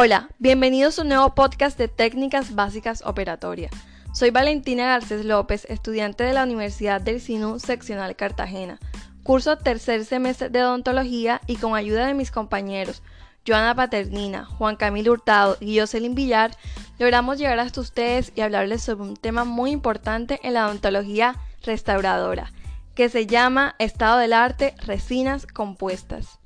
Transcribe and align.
Hola, 0.00 0.28
bienvenidos 0.38 0.96
a 0.96 1.02
un 1.02 1.08
nuevo 1.08 1.34
podcast 1.34 1.76
de 1.76 1.88
Técnicas 1.88 2.54
Básicas 2.54 3.02
Operatorias. 3.04 3.72
Soy 4.12 4.30
Valentina 4.30 4.86
Garcés 4.86 5.24
López, 5.24 5.64
estudiante 5.68 6.22
de 6.22 6.32
la 6.32 6.44
Universidad 6.44 7.00
del 7.00 7.20
SINU 7.20 7.58
Seccional 7.58 8.14
Cartagena. 8.14 8.78
Curso 9.24 9.58
tercer 9.58 10.04
semestre 10.04 10.50
de 10.50 10.62
odontología 10.62 11.40
y 11.48 11.56
con 11.56 11.74
ayuda 11.74 12.06
de 12.06 12.14
mis 12.14 12.30
compañeros 12.30 13.02
Joana 13.44 13.74
Paternina, 13.74 14.44
Juan 14.44 14.76
Camilo 14.76 15.10
Hurtado 15.10 15.56
y 15.58 15.80
Jocelyn 15.80 16.14
Villar, 16.14 16.52
logramos 17.00 17.36
llegar 17.36 17.58
hasta 17.58 17.80
ustedes 17.80 18.30
y 18.36 18.42
hablarles 18.42 18.84
sobre 18.84 19.02
un 19.02 19.16
tema 19.16 19.42
muy 19.42 19.72
importante 19.72 20.38
en 20.44 20.54
la 20.54 20.66
odontología 20.66 21.34
restauradora, 21.64 22.52
que 22.94 23.08
se 23.08 23.26
llama 23.26 23.74
Estado 23.80 24.18
del 24.18 24.32
Arte, 24.32 24.76
Resinas 24.86 25.44
Compuestas. 25.44 26.38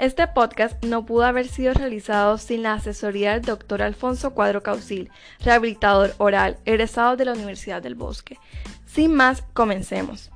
Este 0.00 0.26
podcast 0.26 0.82
no 0.82 1.04
pudo 1.04 1.24
haber 1.24 1.46
sido 1.46 1.74
realizado 1.74 2.38
sin 2.38 2.62
la 2.62 2.72
asesoría 2.72 3.34
del 3.34 3.42
doctor 3.42 3.82
Alfonso 3.82 4.32
Cuadro 4.32 4.62
Caucil, 4.62 5.10
rehabilitador 5.44 6.14
oral, 6.16 6.56
egresado 6.64 7.18
de 7.18 7.26
la 7.26 7.34
Universidad 7.34 7.82
del 7.82 7.96
Bosque. 7.96 8.38
Sin 8.86 9.14
más, 9.14 9.42
comencemos. 9.52 10.30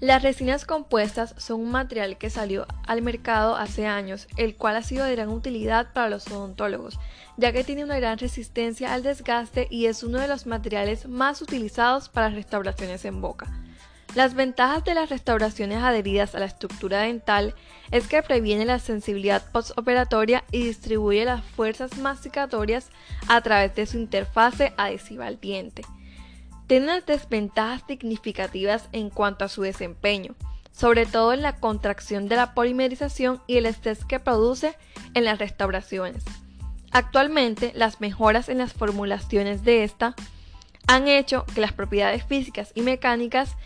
Las 0.00 0.22
resinas 0.22 0.64
compuestas 0.64 1.34
son 1.36 1.60
un 1.60 1.72
material 1.72 2.16
que 2.16 2.30
salió 2.30 2.66
al 2.86 3.02
mercado 3.02 3.54
hace 3.54 3.86
años, 3.86 4.26
el 4.38 4.56
cual 4.56 4.76
ha 4.76 4.82
sido 4.82 5.04
de 5.04 5.14
gran 5.14 5.28
utilidad 5.28 5.92
para 5.92 6.08
los 6.08 6.26
odontólogos, 6.28 6.98
ya 7.36 7.52
que 7.52 7.64
tiene 7.64 7.84
una 7.84 7.98
gran 7.98 8.16
resistencia 8.16 8.94
al 8.94 9.02
desgaste 9.02 9.68
y 9.70 9.86
es 9.86 10.02
uno 10.02 10.20
de 10.20 10.28
los 10.28 10.46
materiales 10.46 11.06
más 11.06 11.42
utilizados 11.42 12.08
para 12.08 12.30
restauraciones 12.30 13.04
en 13.04 13.20
boca. 13.20 13.67
Las 14.14 14.34
ventajas 14.34 14.84
de 14.84 14.94
las 14.94 15.10
restauraciones 15.10 15.82
adheridas 15.82 16.34
a 16.34 16.40
la 16.40 16.46
estructura 16.46 17.00
dental 17.02 17.54
es 17.90 18.08
que 18.08 18.22
previene 18.22 18.64
la 18.64 18.78
sensibilidad 18.78 19.44
postoperatoria 19.52 20.44
y 20.50 20.62
distribuye 20.64 21.24
las 21.24 21.44
fuerzas 21.44 21.98
masticatorias 21.98 22.90
a 23.28 23.40
través 23.42 23.74
de 23.74 23.86
su 23.86 23.98
interfase 23.98 24.72
adhesiva 24.76 25.26
al 25.26 25.38
diente. 25.38 25.82
Tiene 26.66 26.86
unas 26.86 27.06
desventajas 27.06 27.82
significativas 27.86 28.88
en 28.92 29.10
cuanto 29.10 29.44
a 29.44 29.48
su 29.48 29.62
desempeño, 29.62 30.34
sobre 30.72 31.06
todo 31.06 31.32
en 31.32 31.42
la 31.42 31.56
contracción 31.56 32.28
de 32.28 32.36
la 32.36 32.54
polimerización 32.54 33.42
y 33.46 33.58
el 33.58 33.66
estrés 33.66 34.04
que 34.04 34.20
produce 34.20 34.74
en 35.14 35.24
las 35.24 35.38
restauraciones. 35.38 36.24
Actualmente, 36.90 37.72
las 37.74 38.00
mejoras 38.00 38.48
en 38.48 38.58
las 38.58 38.72
formulaciones 38.72 39.64
de 39.64 39.84
esta 39.84 40.14
han 40.86 41.08
hecho 41.08 41.44
que 41.54 41.60
las 41.60 41.72
propiedades 41.72 42.24
físicas 42.24 42.72
y 42.74 42.80
mecánicas 42.80 43.56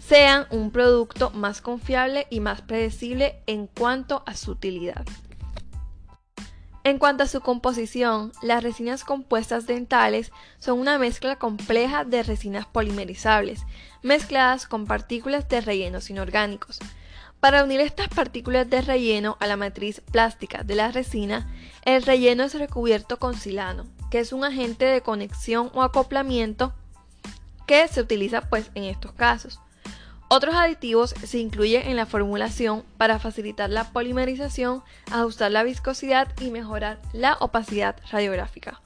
sean 0.00 0.46
un 0.50 0.70
producto 0.70 1.30
más 1.30 1.60
confiable 1.60 2.26
y 2.30 2.40
más 2.40 2.62
predecible 2.62 3.40
en 3.46 3.66
cuanto 3.66 4.22
a 4.26 4.34
su 4.34 4.52
utilidad. 4.52 5.04
En 6.84 6.98
cuanto 6.98 7.24
a 7.24 7.26
su 7.26 7.40
composición, 7.40 8.32
las 8.42 8.62
resinas 8.62 9.04
compuestas 9.04 9.66
dentales 9.66 10.30
son 10.58 10.78
una 10.78 10.98
mezcla 10.98 11.36
compleja 11.36 12.04
de 12.04 12.22
resinas 12.22 12.66
polimerizables, 12.66 13.62
mezcladas 14.02 14.66
con 14.66 14.84
partículas 14.84 15.48
de 15.48 15.62
rellenos 15.62 16.10
inorgánicos. 16.10 16.78
Para 17.40 17.64
unir 17.64 17.80
estas 17.80 18.08
partículas 18.08 18.68
de 18.68 18.82
relleno 18.82 19.38
a 19.40 19.46
la 19.46 19.56
matriz 19.56 20.00
plástica 20.00 20.62
de 20.62 20.74
la 20.74 20.90
resina, 20.92 21.50
el 21.86 22.02
relleno 22.02 22.44
es 22.44 22.52
recubierto 22.52 23.18
con 23.18 23.34
silano, 23.34 23.86
que 24.10 24.18
es 24.18 24.34
un 24.34 24.44
agente 24.44 24.84
de 24.84 25.00
conexión 25.00 25.70
o 25.72 25.82
acoplamiento 25.82 26.74
que 27.66 27.88
se 27.88 28.02
utiliza 28.02 28.42
pues 28.50 28.70
en 28.74 28.84
estos 28.84 29.12
casos. 29.12 29.58
Otros 30.34 30.56
aditivos 30.56 31.10
se 31.10 31.38
incluyen 31.38 31.86
en 31.86 31.94
la 31.94 32.06
formulación 32.06 32.82
para 32.98 33.20
facilitar 33.20 33.70
la 33.70 33.92
polimerización, 33.92 34.82
ajustar 35.12 35.52
la 35.52 35.62
viscosidad 35.62 36.26
y 36.40 36.50
mejorar 36.50 36.98
la 37.12 37.34
opacidad 37.34 37.94
radiográfica. 38.10 38.80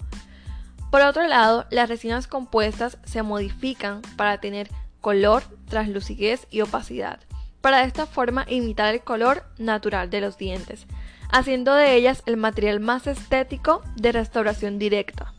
Por 0.90 1.00
otro 1.00 1.26
lado, 1.26 1.64
las 1.70 1.88
resinas 1.88 2.26
compuestas 2.26 2.98
se 3.06 3.22
modifican 3.22 4.02
para 4.18 4.42
tener 4.42 4.68
color, 5.00 5.42
translucidez 5.70 6.46
y 6.50 6.60
opacidad, 6.60 7.18
para 7.62 7.78
de 7.78 7.86
esta 7.86 8.04
forma 8.04 8.44
imitar 8.46 8.92
el 8.92 9.00
color 9.00 9.42
natural 9.56 10.10
de 10.10 10.20
los 10.20 10.36
dientes, 10.36 10.86
haciendo 11.30 11.72
de 11.72 11.94
ellas 11.94 12.22
el 12.26 12.36
material 12.36 12.78
más 12.78 13.06
estético 13.06 13.80
de 13.96 14.12
restauración 14.12 14.78
directa. 14.78 15.32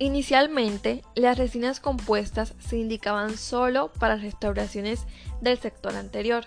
Inicialmente, 0.00 1.02
las 1.16 1.36
resinas 1.36 1.80
compuestas 1.80 2.54
se 2.60 2.76
indicaban 2.76 3.36
solo 3.36 3.92
para 3.92 4.16
restauraciones 4.16 5.06
del 5.40 5.58
sector 5.58 5.96
anterior. 5.96 6.46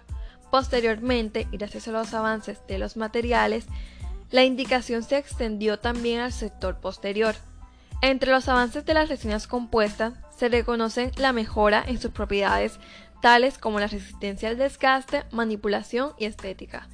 Posteriormente, 0.50 1.48
y 1.52 1.58
gracias 1.58 1.88
a 1.88 1.92
los 1.92 2.14
avances 2.14 2.60
de 2.68 2.78
los 2.78 2.96
materiales, 2.96 3.66
la 4.30 4.46
indicación 4.46 5.04
se 5.04 5.18
extendió 5.18 5.80
también 5.80 6.22
al 6.22 6.32
sector 6.32 6.78
posterior. 6.80 7.36
Entre 8.02 8.32
los 8.32 8.48
avances 8.48 8.86
de 8.86 8.94
las 8.94 9.10
resinas 9.10 9.48
compuestas 9.48 10.14
se 10.36 10.48
reconocen 10.48 11.12
la 11.18 11.34
mejora 11.34 11.84
en 11.86 12.00
sus 12.00 12.12
propiedades 12.12 12.80
tales 13.22 13.58
como 13.58 13.80
la 13.80 13.88
resistencia 13.88 14.50
al 14.50 14.58
desgaste, 14.58 15.26
manipulación 15.32 16.14
y 16.18 16.26
estética. 16.26 16.90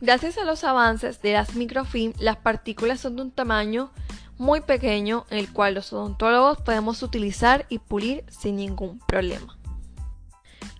Gracias 0.00 0.38
a 0.38 0.44
los 0.44 0.64
avances 0.64 1.22
de 1.22 1.34
las 1.34 1.54
microfilm, 1.54 2.14
las 2.18 2.36
partículas 2.36 3.00
son 3.00 3.16
de 3.16 3.22
un 3.22 3.30
tamaño 3.30 3.92
muy 4.40 4.62
pequeño 4.62 5.26
el 5.28 5.52
cual 5.52 5.74
los 5.74 5.92
odontólogos 5.92 6.62
podemos 6.62 7.02
utilizar 7.02 7.66
y 7.68 7.78
pulir 7.78 8.24
sin 8.30 8.56
ningún 8.56 8.98
problema. 9.00 9.58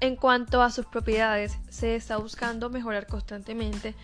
En 0.00 0.16
cuanto 0.16 0.62
a 0.62 0.70
sus 0.70 0.86
propiedades, 0.86 1.58
se 1.68 1.94
está 1.94 2.16
buscando 2.16 2.70
mejorar 2.70 3.06
constantemente, 3.06 3.94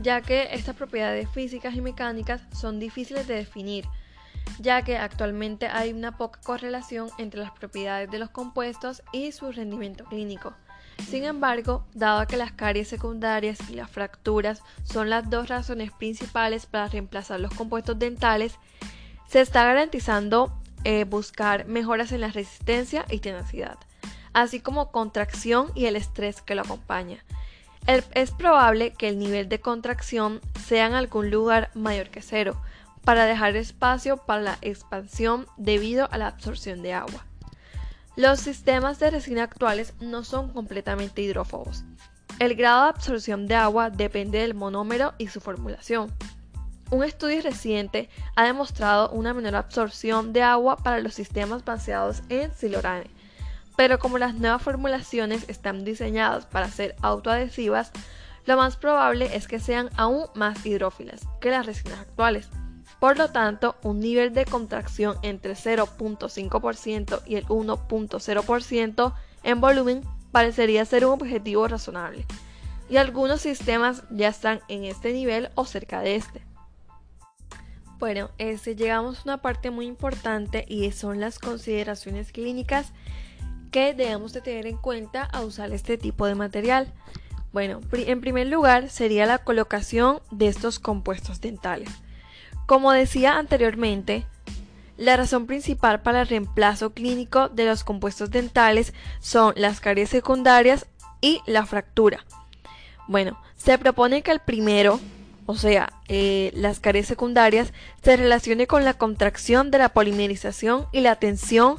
ya 0.00 0.22
que 0.22 0.48
estas 0.52 0.76
propiedades 0.76 1.28
físicas 1.28 1.74
y 1.74 1.82
mecánicas 1.82 2.40
son 2.58 2.80
difíciles 2.80 3.28
de 3.28 3.34
definir, 3.34 3.84
ya 4.58 4.80
que 4.80 4.96
actualmente 4.96 5.66
hay 5.66 5.92
una 5.92 6.16
poca 6.16 6.40
correlación 6.42 7.10
entre 7.18 7.40
las 7.40 7.50
propiedades 7.50 8.10
de 8.10 8.18
los 8.18 8.30
compuestos 8.30 9.02
y 9.12 9.32
su 9.32 9.52
rendimiento 9.52 10.04
clínico. 10.06 10.54
Sin 11.06 11.24
embargo, 11.24 11.84
dado 11.92 12.26
que 12.26 12.38
las 12.38 12.52
caries 12.52 12.88
secundarias 12.88 13.58
y 13.68 13.74
las 13.74 13.90
fracturas 13.90 14.62
son 14.84 15.10
las 15.10 15.28
dos 15.28 15.50
razones 15.50 15.90
principales 15.92 16.64
para 16.64 16.88
reemplazar 16.88 17.40
los 17.40 17.52
compuestos 17.52 17.98
dentales, 17.98 18.58
se 19.32 19.40
está 19.40 19.64
garantizando 19.64 20.52
eh, 20.84 21.04
buscar 21.04 21.64
mejoras 21.64 22.12
en 22.12 22.20
la 22.20 22.28
resistencia 22.28 23.06
y 23.08 23.20
tenacidad, 23.20 23.78
así 24.34 24.60
como 24.60 24.92
contracción 24.92 25.72
y 25.74 25.86
el 25.86 25.96
estrés 25.96 26.42
que 26.42 26.54
lo 26.54 26.60
acompaña. 26.60 27.24
es 27.86 28.30
probable 28.30 28.92
que 28.92 29.08
el 29.08 29.18
nivel 29.18 29.48
de 29.48 29.58
contracción 29.58 30.42
sea 30.62 30.84
en 30.84 30.92
algún 30.92 31.30
lugar 31.30 31.70
mayor 31.72 32.10
que 32.10 32.20
cero, 32.20 32.60
para 33.06 33.24
dejar 33.24 33.56
espacio 33.56 34.18
para 34.18 34.42
la 34.42 34.58
expansión 34.60 35.46
debido 35.56 36.12
a 36.12 36.18
la 36.18 36.26
absorción 36.26 36.82
de 36.82 36.92
agua. 36.92 37.24
Los 38.16 38.38
sistemas 38.38 38.98
de 38.98 39.12
resina 39.12 39.44
actuales 39.44 39.94
no 39.98 40.24
son 40.24 40.52
completamente 40.52 41.22
hidrófobos. 41.22 41.84
El 42.38 42.54
grado 42.54 42.82
de 42.82 42.90
absorción 42.90 43.48
de 43.48 43.54
agua 43.54 43.88
depende 43.88 44.40
del 44.40 44.52
monómero 44.52 45.14
y 45.16 45.28
su 45.28 45.40
formulación. 45.40 46.12
Un 46.92 47.04
estudio 47.04 47.40
reciente 47.40 48.10
ha 48.36 48.44
demostrado 48.44 49.08
una 49.12 49.32
menor 49.32 49.56
absorción 49.56 50.34
de 50.34 50.42
agua 50.42 50.76
para 50.76 51.00
los 51.00 51.14
sistemas 51.14 51.64
baseados 51.64 52.22
en 52.28 52.54
silorane, 52.54 53.06
pero 53.76 53.98
como 53.98 54.18
las 54.18 54.34
nuevas 54.34 54.60
formulaciones 54.60 55.48
están 55.48 55.86
diseñadas 55.86 56.44
para 56.44 56.68
ser 56.68 56.94
autoadhesivas, 57.00 57.92
lo 58.44 58.58
más 58.58 58.76
probable 58.76 59.34
es 59.34 59.48
que 59.48 59.58
sean 59.58 59.88
aún 59.96 60.26
más 60.34 60.66
hidrófilas 60.66 61.22
que 61.40 61.48
las 61.48 61.64
resinas 61.64 61.98
actuales. 61.98 62.50
Por 63.00 63.16
lo 63.16 63.30
tanto, 63.30 63.74
un 63.82 63.98
nivel 63.98 64.34
de 64.34 64.44
contracción 64.44 65.16
entre 65.22 65.54
0.5% 65.54 67.22
y 67.24 67.36
el 67.36 67.46
1.0% 67.46 69.14
en 69.44 69.60
volumen 69.62 70.02
parecería 70.30 70.84
ser 70.84 71.06
un 71.06 71.12
objetivo 71.12 71.66
razonable, 71.68 72.26
y 72.90 72.98
algunos 72.98 73.40
sistemas 73.40 74.02
ya 74.10 74.28
están 74.28 74.60
en 74.68 74.84
este 74.84 75.14
nivel 75.14 75.48
o 75.54 75.64
cerca 75.64 76.02
de 76.02 76.16
este. 76.16 76.51
Bueno, 78.02 78.30
este, 78.38 78.74
llegamos 78.74 79.18
a 79.18 79.22
una 79.26 79.36
parte 79.36 79.70
muy 79.70 79.86
importante 79.86 80.64
y 80.66 80.90
son 80.90 81.20
las 81.20 81.38
consideraciones 81.38 82.32
clínicas 82.32 82.90
que 83.70 83.94
debemos 83.94 84.32
de 84.32 84.40
tener 84.40 84.66
en 84.66 84.76
cuenta 84.76 85.22
a 85.22 85.42
usar 85.42 85.70
este 85.70 85.96
tipo 85.98 86.26
de 86.26 86.34
material. 86.34 86.92
Bueno, 87.52 87.78
en 87.92 88.20
primer 88.20 88.48
lugar 88.48 88.90
sería 88.90 89.24
la 89.24 89.38
colocación 89.38 90.20
de 90.32 90.48
estos 90.48 90.80
compuestos 90.80 91.40
dentales. 91.40 91.90
Como 92.66 92.90
decía 92.90 93.38
anteriormente, 93.38 94.26
la 94.96 95.16
razón 95.16 95.46
principal 95.46 96.02
para 96.02 96.22
el 96.22 96.26
reemplazo 96.26 96.94
clínico 96.94 97.50
de 97.50 97.66
los 97.66 97.84
compuestos 97.84 98.32
dentales 98.32 98.94
son 99.20 99.54
las 99.56 99.78
caries 99.78 100.10
secundarias 100.10 100.88
y 101.20 101.40
la 101.46 101.64
fractura. 101.66 102.26
Bueno, 103.06 103.40
se 103.56 103.78
propone 103.78 104.22
que 104.22 104.32
el 104.32 104.40
primero 104.40 104.98
o 105.52 105.56
sea, 105.56 105.92
eh, 106.08 106.50
las 106.54 106.80
caries 106.80 107.06
secundarias, 107.06 107.74
se 108.02 108.16
relacione 108.16 108.66
con 108.66 108.86
la 108.86 108.94
contracción 108.94 109.70
de 109.70 109.76
la 109.76 109.90
polimerización 109.90 110.86
y 110.92 111.00
la 111.02 111.16
tensión 111.16 111.76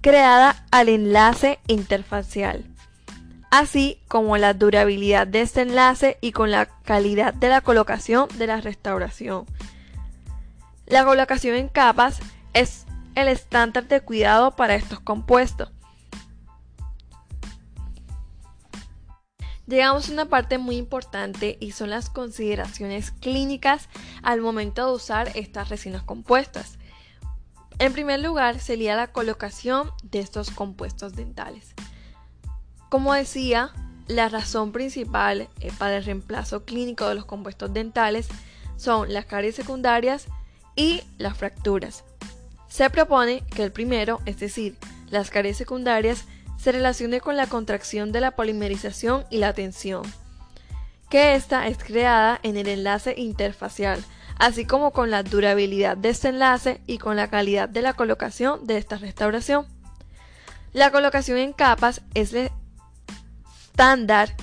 creada 0.00 0.64
al 0.70 0.88
enlace 0.88 1.58
interfacial, 1.66 2.64
así 3.50 3.98
como 4.06 4.36
la 4.36 4.54
durabilidad 4.54 5.26
de 5.26 5.40
este 5.40 5.62
enlace 5.62 6.18
y 6.20 6.30
con 6.30 6.52
la 6.52 6.66
calidad 6.84 7.34
de 7.34 7.48
la 7.48 7.62
colocación 7.62 8.28
de 8.38 8.46
la 8.46 8.60
restauración. 8.60 9.44
La 10.86 11.04
colocación 11.04 11.56
en 11.56 11.66
capas 11.66 12.20
es 12.54 12.86
el 13.16 13.26
estándar 13.26 13.88
de 13.88 14.02
cuidado 14.02 14.52
para 14.52 14.76
estos 14.76 15.00
compuestos. 15.00 15.72
Llegamos 19.66 20.08
a 20.08 20.12
una 20.12 20.26
parte 20.26 20.58
muy 20.58 20.76
importante 20.76 21.56
y 21.60 21.72
son 21.72 21.90
las 21.90 22.08
consideraciones 22.08 23.10
clínicas 23.10 23.88
al 24.22 24.40
momento 24.40 24.86
de 24.86 24.92
usar 24.92 25.32
estas 25.34 25.68
resinas 25.68 26.02
compuestas. 26.02 26.78
En 27.78 27.92
primer 27.92 28.20
lugar 28.20 28.60
sería 28.60 28.94
la 28.94 29.08
colocación 29.08 29.90
de 30.04 30.20
estos 30.20 30.50
compuestos 30.50 31.14
dentales. 31.14 31.74
Como 32.88 33.12
decía, 33.12 33.72
la 34.06 34.28
razón 34.28 34.70
principal 34.70 35.48
eh, 35.60 35.72
para 35.76 35.96
el 35.96 36.04
reemplazo 36.04 36.64
clínico 36.64 37.08
de 37.08 37.16
los 37.16 37.24
compuestos 37.24 37.72
dentales 37.72 38.28
son 38.76 39.12
las 39.12 39.26
caries 39.26 39.56
secundarias 39.56 40.26
y 40.76 41.02
las 41.18 41.36
fracturas. 41.36 42.04
Se 42.68 42.88
propone 42.88 43.42
que 43.54 43.64
el 43.64 43.72
primero, 43.72 44.20
es 44.26 44.38
decir, 44.38 44.76
las 45.10 45.30
caries 45.30 45.56
secundarias, 45.56 46.24
se 46.56 46.72
relacione 46.72 47.20
con 47.20 47.36
la 47.36 47.46
contracción 47.46 48.12
de 48.12 48.20
la 48.20 48.32
polimerización 48.32 49.24
y 49.30 49.38
la 49.38 49.52
tensión, 49.52 50.02
que 51.08 51.34
ésta 51.34 51.66
es 51.68 51.78
creada 51.78 52.38
en 52.42 52.56
el 52.56 52.68
enlace 52.68 53.14
interfacial, 53.16 54.02
así 54.38 54.64
como 54.64 54.92
con 54.92 55.10
la 55.10 55.22
durabilidad 55.22 55.96
de 55.96 56.10
este 56.10 56.28
enlace 56.28 56.80
y 56.86 56.98
con 56.98 57.16
la 57.16 57.28
calidad 57.28 57.68
de 57.68 57.82
la 57.82 57.94
colocación 57.94 58.66
de 58.66 58.76
esta 58.78 58.96
restauración. 58.96 59.66
La 60.72 60.90
colocación 60.90 61.38
en 61.38 61.52
capas 61.52 62.02
es 62.14 62.34
el 62.34 62.50
estándar 63.68 64.34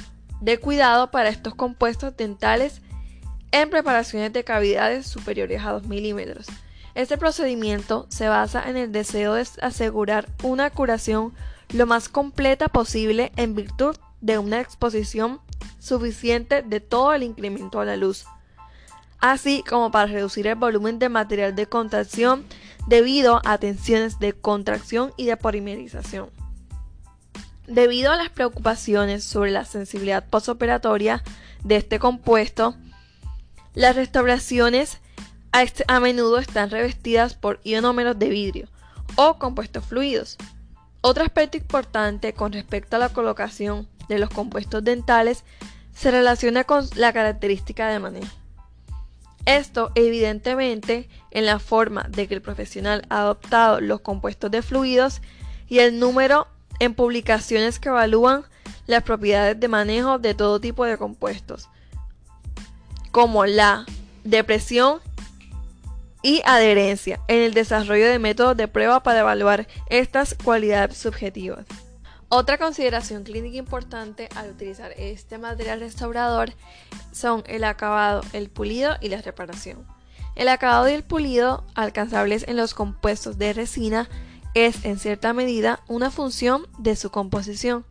de 0.42 0.60
cuidado 0.60 1.12
para 1.12 1.30
estos 1.30 1.56
compuestos 1.56 2.18
dentales 2.18 2.82
en 3.52 3.70
preparaciones 3.70 4.34
de 4.34 4.44
cavidades 4.44 5.06
superiores 5.06 5.64
a 5.64 5.72
2 5.72 5.88
milímetros. 5.88 6.48
Este 6.96 7.18
procedimiento 7.18 8.08
se 8.10 8.28
basa 8.28 8.68
en 8.70 8.78
el 8.78 8.92
deseo 8.92 9.36
de 9.36 9.48
asegurar 9.62 10.28
una 10.44 10.70
curación 10.70 11.34
lo 11.74 11.86
más 11.88 12.08
completa 12.08 12.68
posible 12.68 13.32
en 13.36 13.56
virtud 13.56 13.96
de 14.22 14.38
una 14.38 14.62
exposición 14.62 15.42
suficiente 15.80 16.62
de 16.62 16.80
todo 16.80 17.14
el 17.14 17.24
incremento 17.24 17.80
a 17.80 17.86
la 17.86 17.98
luz, 17.98 18.26
así 19.20 19.64
como 19.68 19.92
para 19.92 20.06
reducir 20.06 20.48
el 20.48 20.56
volumen 20.56 21.00
de 21.00 21.10
material 21.10 21.56
de 21.56 21.66
contracción 21.66 22.46
debido 22.88 23.42
a 23.46 23.58
tensiones 23.58 24.20
de 24.20 24.34
contracción 24.34 25.14
y 25.18 25.26
de 25.26 25.36
polimerización. 25.36 26.30
Debido 27.68 28.12
a 28.12 28.18
las 28.18 28.30
preocupaciones 28.30 29.24
sobre 29.24 29.52
la 29.52 29.66
sensibilidad 29.66 30.26
postoperatoria 30.30 31.24
de 31.64 31.78
este 31.78 31.98
compuesto, 31.98 32.76
las 33.74 33.96
restauraciones 33.96 35.00
a, 35.88 36.00
menudo 36.00 36.40
están 36.40 36.70
revestidas 36.70 37.36
por 37.36 37.60
ionómeros 37.64 38.20
de 38.20 38.30
vidrio 38.30 38.68
o 39.16 39.38
compuestos 39.38 39.86
fluidos. 39.86 40.38
Otro 41.06 41.26
aspecto 41.26 41.58
importante 41.58 42.32
con 42.32 42.54
respecto 42.54 42.96
a 42.96 43.00
la 43.00 43.10
colocación 43.10 43.90
de 44.08 44.20
los 44.20 44.30
compuestos 44.30 44.86
dentales 44.86 45.44
se 45.94 46.12
relaciona 46.12 46.64
con 46.64 46.88
la 46.96 47.12
característica 47.12 47.90
de 47.90 48.00
manejo. 48.00 48.34
Esto 49.46 49.92
evidentemente 49.96 51.10
en 51.32 51.46
la 51.46 51.60
forma 51.60 52.04
de 52.04 52.30
que 52.30 52.36
el 52.36 52.42
profesional 52.42 53.06
ha 53.10 53.20
adoptado 53.20 53.82
los 53.82 54.00
compuestos 54.00 54.50
de 54.50 54.62
fluidos 54.62 55.22
y 55.68 55.80
el 55.80 56.00
número 56.00 56.48
en 56.80 56.94
publicaciones 56.94 57.80
que 57.80 57.90
evalúan 57.90 58.46
las 58.88 59.04
propiedades 59.04 59.60
de 59.60 59.68
manejo 59.68 60.20
de 60.20 60.36
todo 60.36 60.62
tipo 60.62 60.86
de 60.86 60.98
compuestos, 60.98 61.68
como 63.12 63.46
la 63.46 63.86
depresión 64.24 65.02
y 66.24 66.42
adherencia 66.46 67.20
en 67.28 67.42
el 67.42 67.54
desarrollo 67.54 68.08
de 68.08 68.18
métodos 68.18 68.58
de 68.58 68.68
prueba 68.68 69.04
para 69.04 69.20
evaluar 69.20 69.68
estas 69.90 70.34
cualidades 70.34 70.98
subjetivas. 70.98 71.66
Otra 72.30 72.58
consideración 72.58 73.24
clínica 73.24 73.58
importante 73.58 74.28
al 74.36 74.50
utilizar 74.50 74.92
este 74.98 75.38
material 75.38 75.82
restaurador 75.82 76.54
son 77.12 77.44
el 77.46 77.64
acabado, 77.64 78.24
el 78.34 78.50
pulido 78.50 78.96
y 79.02 79.10
la 79.10 79.22
reparación. 79.22 79.86
El 80.36 80.48
acabado 80.48 80.90
y 80.90 80.94
el 80.94 81.04
pulido, 81.04 81.64
alcanzables 81.76 82.46
en 82.48 82.56
los 82.56 82.74
compuestos 82.74 83.38
de 83.38 83.54
resina, 83.54 84.10
es 84.56 84.84
en 84.84 84.98
cierta 84.98 85.34
medida 85.34 85.82
una 85.88 86.10
función 86.10 86.66
de 86.80 86.96
su 86.96 87.12
composición. 87.12 87.86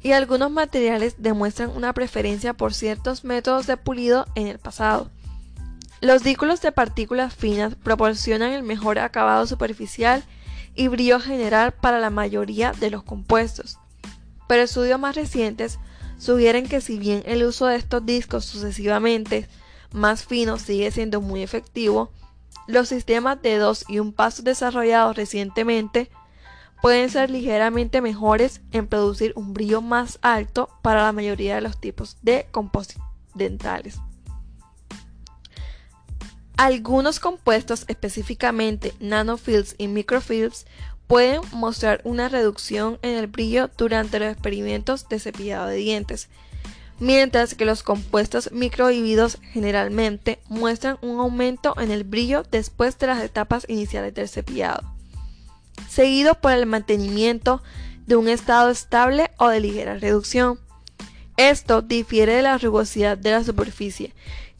Y 0.00 0.12
algunos 0.12 0.50
materiales 0.50 1.16
demuestran 1.18 1.76
una 1.76 1.92
preferencia 1.92 2.54
por 2.54 2.72
ciertos 2.72 3.24
métodos 3.24 3.66
de 3.66 3.76
pulido 3.76 4.24
en 4.34 4.46
el 4.46 4.58
pasado. 4.58 5.10
Los 6.00 6.22
dículos 6.22 6.60
de 6.60 6.72
partículas 6.72 7.34
finas 7.34 7.74
proporcionan 7.74 8.52
el 8.52 8.62
mejor 8.62 8.98
acabado 8.98 9.46
superficial 9.46 10.22
y 10.74 10.88
brillo 10.88 11.20
general 11.20 11.72
para 11.72 11.98
la 11.98 12.10
mayoría 12.10 12.72
de 12.72 12.90
los 12.90 13.02
compuestos. 13.02 13.78
Pero 14.46 14.62
estudios 14.62 15.00
más 15.00 15.16
recientes 15.16 15.78
sugieren 16.18 16.68
que 16.68 16.82
si 16.82 16.98
bien 16.98 17.22
el 17.24 17.44
uso 17.44 17.66
de 17.66 17.76
estos 17.76 18.04
discos 18.04 18.44
sucesivamente 18.44 19.48
más 19.90 20.24
finos 20.24 20.62
sigue 20.62 20.90
siendo 20.90 21.22
muy 21.22 21.42
efectivo, 21.42 22.10
los 22.66 22.88
sistemas 22.88 23.40
de 23.40 23.56
dos 23.56 23.86
y 23.88 23.98
un 23.98 24.12
paso 24.12 24.42
desarrollados 24.42 25.16
recientemente 25.16 26.10
pueden 26.82 27.08
ser 27.08 27.30
ligeramente 27.30 28.02
mejores 28.02 28.60
en 28.70 28.86
producir 28.86 29.32
un 29.34 29.54
brillo 29.54 29.80
más 29.80 30.18
alto 30.20 30.68
para 30.82 31.04
la 31.04 31.12
mayoría 31.12 31.54
de 31.54 31.62
los 31.62 31.80
tipos 31.80 32.18
de 32.20 32.48
compositos 32.50 33.02
dentales. 33.34 33.98
Algunos 36.56 37.20
compuestos, 37.20 37.84
específicamente 37.86 38.94
nanofilms 38.98 39.74
y 39.76 39.88
microfilms, 39.88 40.64
pueden 41.06 41.40
mostrar 41.52 42.00
una 42.04 42.28
reducción 42.28 42.98
en 43.02 43.16
el 43.16 43.26
brillo 43.26 43.70
durante 43.76 44.18
los 44.18 44.32
experimentos 44.32 45.08
de 45.08 45.20
cepillado 45.20 45.66
de 45.66 45.76
dientes, 45.76 46.28
mientras 46.98 47.54
que 47.54 47.66
los 47.66 47.82
compuestos 47.82 48.50
microhibidos 48.52 49.38
generalmente 49.52 50.40
muestran 50.48 50.98
un 51.02 51.20
aumento 51.20 51.78
en 51.78 51.90
el 51.90 52.04
brillo 52.04 52.42
después 52.50 52.98
de 52.98 53.08
las 53.08 53.22
etapas 53.22 53.66
iniciales 53.68 54.14
del 54.14 54.28
cepillado, 54.28 54.82
seguido 55.88 56.34
por 56.40 56.52
el 56.52 56.64
mantenimiento 56.64 57.62
de 58.06 58.16
un 58.16 58.28
estado 58.28 58.70
estable 58.70 59.30
o 59.36 59.48
de 59.48 59.60
ligera 59.60 59.98
reducción. 59.98 60.58
Esto 61.36 61.82
difiere 61.82 62.34
de 62.34 62.42
la 62.42 62.56
rugosidad 62.56 63.18
de 63.18 63.32
la 63.32 63.44
superficie, 63.44 64.14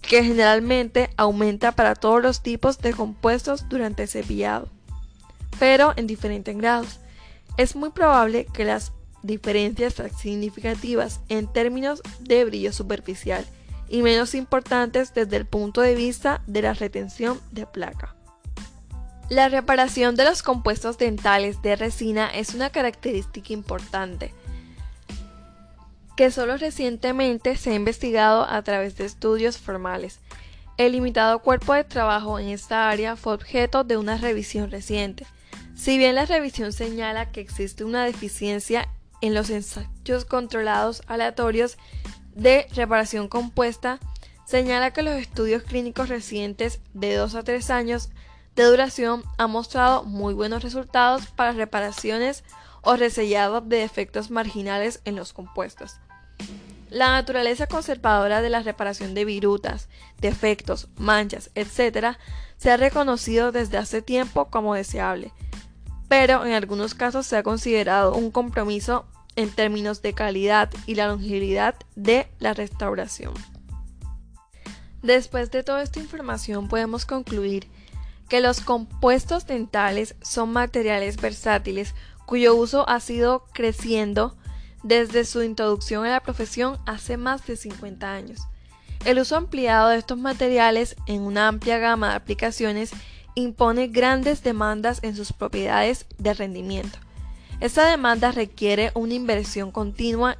que 0.06 0.22
generalmente 0.22 1.10
aumenta 1.16 1.72
para 1.72 1.94
todos 1.94 2.22
los 2.22 2.42
tipos 2.42 2.78
de 2.78 2.92
compuestos 2.92 3.68
durante 3.68 4.04
el 4.04 4.08
cepillado, 4.08 4.68
pero 5.58 5.92
en 5.96 6.06
diferentes 6.06 6.56
grados. 6.56 7.00
Es 7.56 7.74
muy 7.74 7.90
probable 7.90 8.46
que 8.46 8.64
las 8.64 8.92
diferencias 9.22 9.94
significativas 10.18 11.20
en 11.28 11.52
términos 11.52 12.02
de 12.20 12.44
brillo 12.44 12.72
superficial 12.72 13.44
y 13.88 14.02
menos 14.02 14.34
importantes 14.34 15.14
desde 15.14 15.36
el 15.36 15.46
punto 15.46 15.80
de 15.80 15.94
vista 15.94 16.42
de 16.46 16.62
la 16.62 16.74
retención 16.74 17.40
de 17.50 17.66
placa. 17.66 18.14
La 19.28 19.48
reparación 19.48 20.14
de 20.14 20.24
los 20.24 20.42
compuestos 20.42 20.98
dentales 20.98 21.60
de 21.62 21.74
resina 21.74 22.28
es 22.28 22.54
una 22.54 22.70
característica 22.70 23.52
importante 23.52 24.32
que 26.16 26.30
solo 26.30 26.56
recientemente 26.56 27.56
se 27.56 27.70
ha 27.70 27.74
investigado 27.74 28.48
a 28.48 28.62
través 28.62 28.96
de 28.96 29.04
estudios 29.04 29.58
formales. 29.58 30.18
El 30.78 30.92
limitado 30.92 31.38
cuerpo 31.40 31.74
de 31.74 31.84
trabajo 31.84 32.38
en 32.38 32.48
esta 32.48 32.90
área 32.90 33.16
fue 33.16 33.34
objeto 33.34 33.84
de 33.84 33.96
una 33.96 34.16
revisión 34.16 34.70
reciente. 34.70 35.26
Si 35.74 35.98
bien 35.98 36.14
la 36.14 36.24
revisión 36.24 36.72
señala 36.72 37.30
que 37.30 37.40
existe 37.40 37.84
una 37.84 38.04
deficiencia 38.04 38.88
en 39.20 39.34
los 39.34 39.50
ensayos 39.50 40.24
controlados 40.26 41.02
aleatorios 41.06 41.76
de 42.34 42.66
reparación 42.74 43.28
compuesta, 43.28 43.98
señala 44.46 44.92
que 44.92 45.02
los 45.02 45.14
estudios 45.14 45.62
clínicos 45.62 46.08
recientes 46.08 46.80
de 46.94 47.14
2 47.14 47.34
a 47.34 47.42
3 47.42 47.70
años 47.70 48.10
de 48.54 48.64
duración 48.64 49.22
han 49.36 49.50
mostrado 49.50 50.04
muy 50.04 50.32
buenos 50.32 50.62
resultados 50.62 51.26
para 51.26 51.52
reparaciones 51.52 52.42
o 52.86 52.96
resellados 52.96 53.68
de 53.68 53.78
defectos 53.78 54.30
marginales 54.30 55.00
en 55.04 55.16
los 55.16 55.32
compuestos. 55.32 55.96
La 56.88 57.10
naturaleza 57.10 57.66
conservadora 57.66 58.40
de 58.40 58.48
la 58.48 58.62
reparación 58.62 59.12
de 59.12 59.24
virutas, 59.24 59.88
defectos, 60.20 60.88
manchas, 60.96 61.50
etc., 61.56 62.16
se 62.56 62.70
ha 62.70 62.76
reconocido 62.76 63.50
desde 63.50 63.76
hace 63.76 64.02
tiempo 64.02 64.46
como 64.50 64.74
deseable, 64.74 65.32
pero 66.08 66.46
en 66.46 66.52
algunos 66.52 66.94
casos 66.94 67.26
se 67.26 67.36
ha 67.36 67.42
considerado 67.42 68.14
un 68.14 68.30
compromiso 68.30 69.04
en 69.34 69.50
términos 69.50 70.00
de 70.00 70.12
calidad 70.12 70.70
y 70.86 70.94
la 70.94 71.08
longevidad 71.08 71.74
de 71.96 72.28
la 72.38 72.54
restauración. 72.54 73.34
Después 75.02 75.50
de 75.50 75.64
toda 75.64 75.82
esta 75.82 75.98
información 75.98 76.68
podemos 76.68 77.04
concluir 77.04 77.68
que 78.28 78.40
los 78.40 78.60
compuestos 78.60 79.46
dentales 79.46 80.14
son 80.22 80.52
materiales 80.52 81.16
versátiles 81.16 81.94
cuyo 82.26 82.54
uso 82.54 82.88
ha 82.88 83.00
sido 83.00 83.46
creciendo 83.52 84.36
desde 84.82 85.24
su 85.24 85.42
introducción 85.42 86.04
a 86.04 86.10
la 86.10 86.20
profesión 86.20 86.78
hace 86.86 87.16
más 87.16 87.46
de 87.46 87.56
50 87.56 88.12
años. 88.12 88.40
El 89.04 89.18
uso 89.18 89.36
ampliado 89.36 89.88
de 89.88 89.98
estos 89.98 90.18
materiales 90.18 90.96
en 91.06 91.22
una 91.22 91.48
amplia 91.48 91.78
gama 91.78 92.10
de 92.10 92.16
aplicaciones 92.16 92.90
impone 93.34 93.88
grandes 93.88 94.42
demandas 94.42 95.00
en 95.02 95.14
sus 95.14 95.32
propiedades 95.32 96.06
de 96.18 96.34
rendimiento. 96.34 96.98
Esta 97.60 97.88
demanda 97.88 98.32
requiere 98.32 98.90
una 98.94 99.14
inversión 99.14 99.70
continua 99.70 100.38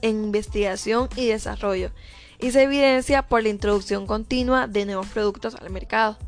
en 0.00 0.24
investigación 0.24 1.08
y 1.16 1.26
desarrollo 1.26 1.90
y 2.38 2.50
se 2.50 2.62
evidencia 2.62 3.22
por 3.22 3.42
la 3.42 3.48
introducción 3.48 4.06
continua 4.06 4.66
de 4.66 4.84
nuevos 4.84 5.06
productos 5.06 5.54
al 5.54 5.70
mercado. 5.70 6.18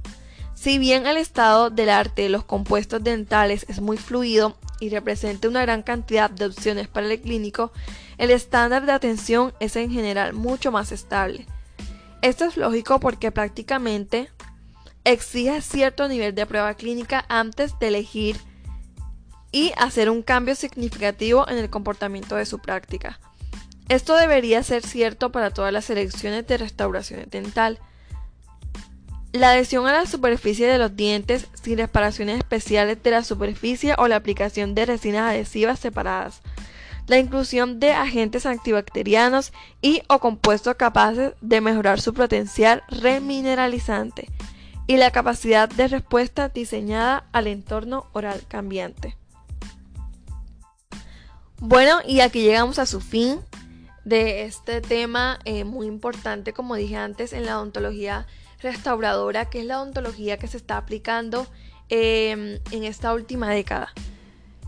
Si 0.64 0.78
bien 0.78 1.06
el 1.06 1.18
estado 1.18 1.68
del 1.68 1.90
arte 1.90 2.22
de 2.22 2.30
los 2.30 2.42
compuestos 2.42 3.04
dentales 3.04 3.66
es 3.68 3.82
muy 3.82 3.98
fluido 3.98 4.56
y 4.80 4.88
representa 4.88 5.46
una 5.46 5.60
gran 5.60 5.82
cantidad 5.82 6.30
de 6.30 6.46
opciones 6.46 6.88
para 6.88 7.06
el 7.06 7.20
clínico, 7.20 7.70
el 8.16 8.30
estándar 8.30 8.86
de 8.86 8.92
atención 8.92 9.52
es 9.60 9.76
en 9.76 9.90
general 9.90 10.32
mucho 10.32 10.72
más 10.72 10.90
estable. 10.90 11.46
Esto 12.22 12.46
es 12.46 12.56
lógico 12.56 12.98
porque 12.98 13.30
prácticamente 13.30 14.30
exige 15.04 15.60
cierto 15.60 16.08
nivel 16.08 16.34
de 16.34 16.46
prueba 16.46 16.72
clínica 16.72 17.26
antes 17.28 17.78
de 17.78 17.88
elegir 17.88 18.38
y 19.52 19.70
hacer 19.76 20.08
un 20.08 20.22
cambio 20.22 20.54
significativo 20.54 21.46
en 21.46 21.58
el 21.58 21.68
comportamiento 21.68 22.36
de 22.36 22.46
su 22.46 22.58
práctica. 22.58 23.20
Esto 23.90 24.16
debería 24.16 24.62
ser 24.62 24.82
cierto 24.82 25.30
para 25.30 25.50
todas 25.50 25.74
las 25.74 25.84
selecciones 25.84 26.46
de 26.46 26.56
restauración 26.56 27.28
dental. 27.28 27.80
La 29.34 29.50
adhesión 29.50 29.88
a 29.88 29.92
la 29.92 30.06
superficie 30.06 30.68
de 30.68 30.78
los 30.78 30.94
dientes 30.94 31.48
sin 31.60 31.76
reparaciones 31.76 32.38
especiales 32.38 33.02
de 33.02 33.10
la 33.10 33.24
superficie 33.24 33.96
o 33.98 34.06
la 34.06 34.14
aplicación 34.14 34.76
de 34.76 34.86
resinas 34.86 35.28
adhesivas 35.28 35.80
separadas. 35.80 36.40
La 37.08 37.18
inclusión 37.18 37.80
de 37.80 37.90
agentes 37.90 38.46
antibacterianos 38.46 39.52
y 39.82 40.02
o 40.06 40.20
compuestos 40.20 40.76
capaces 40.76 41.32
de 41.40 41.60
mejorar 41.60 42.00
su 42.00 42.14
potencial 42.14 42.84
remineralizante 42.88 44.28
y 44.86 44.98
la 44.98 45.10
capacidad 45.10 45.68
de 45.68 45.88
respuesta 45.88 46.48
diseñada 46.48 47.26
al 47.32 47.48
entorno 47.48 48.06
oral 48.12 48.40
cambiante. 48.46 49.16
Bueno, 51.58 51.98
y 52.06 52.20
aquí 52.20 52.40
llegamos 52.42 52.78
a 52.78 52.86
su 52.86 53.00
fin 53.00 53.40
de 54.04 54.44
este 54.44 54.80
tema 54.80 55.40
eh, 55.44 55.64
muy 55.64 55.88
importante, 55.88 56.52
como 56.52 56.76
dije 56.76 56.96
antes, 56.96 57.32
en 57.32 57.46
la 57.46 57.58
odontología 57.58 58.28
restauradora, 58.60 59.50
que 59.50 59.60
es 59.60 59.66
la 59.66 59.80
odontología 59.80 60.38
que 60.38 60.46
se 60.46 60.56
está 60.56 60.76
aplicando 60.76 61.46
em, 61.88 62.58
en 62.70 62.84
esta 62.84 63.12
última 63.14 63.50
década. 63.50 63.92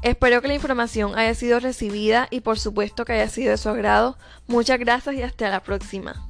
Espero 0.02 0.43
que 0.43 0.49
la 0.49 0.55
información 0.55 1.19
haya 1.19 1.35
sido 1.35 1.59
recibida 1.59 2.28
y 2.31 2.40
por 2.40 2.59
supuesto 2.59 3.05
que 3.05 3.14
haya 3.14 3.28
sido 3.28 3.50
de 3.50 3.57
su 3.57 3.69
agrado. 3.69 4.19
Muchas 4.47 4.78
gracias 4.78 5.14
y 5.16 5.23
hasta 5.23 5.49
la 5.49 5.62
próxima. 5.62 6.28